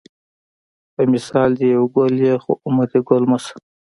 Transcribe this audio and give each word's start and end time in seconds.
په 0.93 1.01
مثال 1.13 1.49
دې 1.59 1.67
یو 1.75 1.85
ګل 1.95 2.13
یې 2.25 2.33
خو 2.43 2.51
عمر 2.65 2.87
دې 2.91 2.99
ګل 3.07 3.23
مه 3.31 3.37
شه 3.45 3.55